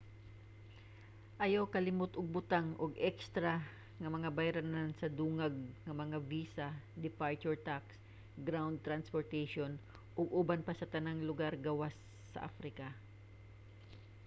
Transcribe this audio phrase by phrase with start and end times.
[1.45, 3.53] ayaw kalimot og butang og ekstra
[4.01, 6.67] nga mga bayranan sa dungag nga mga visa
[7.05, 7.83] departure tax
[8.47, 9.71] ground transportation
[10.19, 11.95] ug uban pa sa tanan lugar gawas
[12.31, 12.87] sa africa